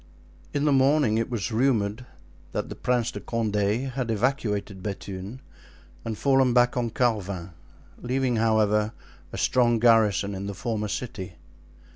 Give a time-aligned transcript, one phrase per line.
[0.51, 2.07] In the morning it was rumored
[2.53, 5.41] that Prince de Condé had evacuated Bethune
[6.03, 7.51] and fallen back on Carvin,
[8.01, 8.93] leaving, however,
[9.31, 11.35] a strong garrison in the former city.